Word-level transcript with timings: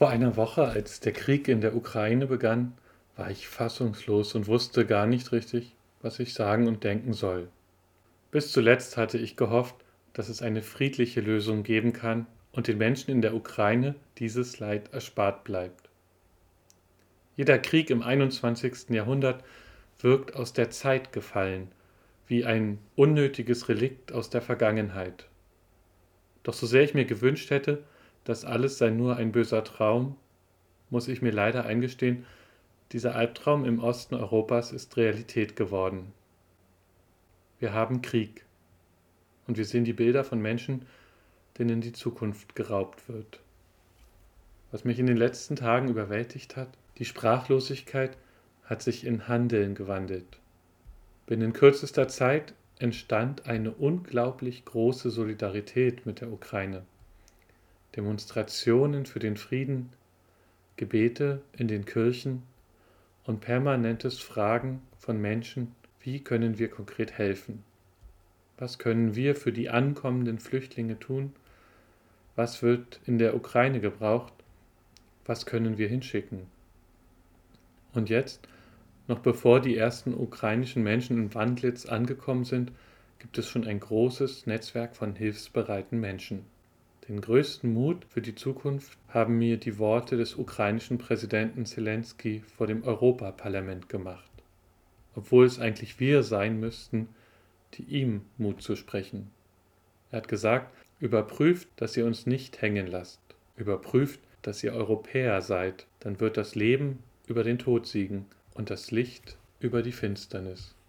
Vor 0.00 0.08
einer 0.08 0.34
Woche, 0.36 0.64
als 0.64 1.00
der 1.00 1.12
Krieg 1.12 1.46
in 1.46 1.60
der 1.60 1.76
Ukraine 1.76 2.26
begann, 2.26 2.72
war 3.16 3.30
ich 3.30 3.48
fassungslos 3.48 4.34
und 4.34 4.46
wusste 4.46 4.86
gar 4.86 5.04
nicht 5.04 5.30
richtig, 5.30 5.76
was 6.00 6.20
ich 6.20 6.32
sagen 6.32 6.68
und 6.68 6.84
denken 6.84 7.12
soll. 7.12 7.50
Bis 8.30 8.50
zuletzt 8.50 8.96
hatte 8.96 9.18
ich 9.18 9.36
gehofft, 9.36 9.74
dass 10.14 10.30
es 10.30 10.40
eine 10.40 10.62
friedliche 10.62 11.20
Lösung 11.20 11.64
geben 11.64 11.92
kann 11.92 12.26
und 12.50 12.66
den 12.66 12.78
Menschen 12.78 13.10
in 13.10 13.20
der 13.20 13.34
Ukraine 13.34 13.94
dieses 14.16 14.58
Leid 14.58 14.90
erspart 14.94 15.44
bleibt. 15.44 15.90
Jeder 17.36 17.58
Krieg 17.58 17.90
im 17.90 18.02
21. 18.02 18.88
Jahrhundert 18.88 19.44
wirkt 19.98 20.34
aus 20.34 20.54
der 20.54 20.70
Zeit 20.70 21.12
gefallen, 21.12 21.70
wie 22.26 22.46
ein 22.46 22.78
unnötiges 22.96 23.68
Relikt 23.68 24.12
aus 24.12 24.30
der 24.30 24.40
Vergangenheit. 24.40 25.28
Doch 26.42 26.54
so 26.54 26.66
sehr 26.66 26.84
ich 26.84 26.94
mir 26.94 27.04
gewünscht 27.04 27.50
hätte, 27.50 27.84
das 28.24 28.44
alles 28.44 28.78
sei 28.78 28.90
nur 28.90 29.16
ein 29.16 29.32
böser 29.32 29.64
Traum, 29.64 30.16
muss 30.90 31.08
ich 31.08 31.22
mir 31.22 31.32
leider 31.32 31.64
eingestehen, 31.64 32.26
dieser 32.92 33.14
Albtraum 33.14 33.64
im 33.64 33.78
Osten 33.78 34.16
Europas 34.16 34.72
ist 34.72 34.96
Realität 34.96 35.54
geworden. 35.54 36.12
Wir 37.60 37.72
haben 37.72 38.02
Krieg 38.02 38.44
und 39.46 39.58
wir 39.58 39.64
sehen 39.64 39.84
die 39.84 39.92
Bilder 39.92 40.24
von 40.24 40.40
Menschen, 40.40 40.86
denen 41.58 41.80
die 41.80 41.92
Zukunft 41.92 42.56
geraubt 42.56 43.08
wird. 43.08 43.40
Was 44.72 44.84
mich 44.84 44.98
in 44.98 45.06
den 45.06 45.16
letzten 45.16 45.56
Tagen 45.56 45.88
überwältigt 45.88 46.56
hat, 46.56 46.68
die 46.98 47.04
Sprachlosigkeit 47.04 48.16
hat 48.64 48.82
sich 48.82 49.04
in 49.04 49.26
Handeln 49.26 49.74
gewandelt. 49.74 50.38
Binnen 51.26 51.52
kürzester 51.52 52.08
Zeit 52.08 52.54
entstand 52.78 53.46
eine 53.46 53.72
unglaublich 53.72 54.64
große 54.64 55.10
Solidarität 55.10 56.06
mit 56.06 56.20
der 56.20 56.32
Ukraine. 56.32 56.82
Demonstrationen 57.96 59.06
für 59.06 59.18
den 59.18 59.36
Frieden, 59.36 59.90
Gebete 60.76 61.42
in 61.56 61.68
den 61.68 61.84
Kirchen 61.84 62.44
und 63.24 63.40
permanentes 63.40 64.18
Fragen 64.18 64.80
von 64.98 65.20
Menschen, 65.20 65.74
wie 66.00 66.20
können 66.20 66.58
wir 66.58 66.70
konkret 66.70 67.18
helfen? 67.18 67.62
Was 68.58 68.78
können 68.78 69.14
wir 69.14 69.34
für 69.34 69.52
die 69.52 69.70
ankommenden 69.70 70.38
Flüchtlinge 70.38 70.98
tun? 70.98 71.32
Was 72.36 72.62
wird 72.62 73.00
in 73.06 73.18
der 73.18 73.34
Ukraine 73.34 73.80
gebraucht? 73.80 74.32
Was 75.26 75.44
können 75.44 75.78
wir 75.78 75.88
hinschicken? 75.88 76.46
Und 77.92 78.08
jetzt, 78.08 78.46
noch 79.08 79.18
bevor 79.18 79.60
die 79.60 79.76
ersten 79.76 80.14
ukrainischen 80.14 80.82
Menschen 80.82 81.18
in 81.18 81.34
Wandlitz 81.34 81.86
angekommen 81.86 82.44
sind, 82.44 82.70
gibt 83.18 83.36
es 83.36 83.48
schon 83.48 83.66
ein 83.66 83.80
großes 83.80 84.46
Netzwerk 84.46 84.96
von 84.96 85.16
hilfsbereiten 85.16 85.98
Menschen. 85.98 86.44
Den 87.10 87.22
größten 87.22 87.72
Mut 87.72 88.04
für 88.08 88.20
die 88.20 88.36
Zukunft 88.36 88.96
haben 89.08 89.36
mir 89.36 89.56
die 89.56 89.80
Worte 89.80 90.16
des 90.16 90.36
ukrainischen 90.36 90.96
Präsidenten 90.96 91.66
Zelensky 91.66 92.44
vor 92.56 92.68
dem 92.68 92.84
Europaparlament 92.84 93.88
gemacht, 93.88 94.30
obwohl 95.16 95.44
es 95.44 95.58
eigentlich 95.58 95.98
wir 95.98 96.22
sein 96.22 96.60
müssten, 96.60 97.08
die 97.74 97.82
ihm 97.82 98.20
Mut 98.38 98.62
zu 98.62 98.76
sprechen. 98.76 99.28
Er 100.12 100.18
hat 100.18 100.28
gesagt, 100.28 100.72
überprüft, 101.00 101.66
dass 101.74 101.96
ihr 101.96 102.06
uns 102.06 102.26
nicht 102.26 102.62
hängen 102.62 102.86
lasst, 102.86 103.18
überprüft, 103.56 104.20
dass 104.42 104.62
ihr 104.62 104.72
Europäer 104.72 105.42
seid, 105.42 105.88
dann 105.98 106.20
wird 106.20 106.36
das 106.36 106.54
Leben 106.54 107.00
über 107.26 107.42
den 107.42 107.58
Tod 107.58 107.88
siegen 107.88 108.26
und 108.54 108.70
das 108.70 108.92
Licht 108.92 109.36
über 109.58 109.82
die 109.82 109.90
Finsternis. 109.90 110.76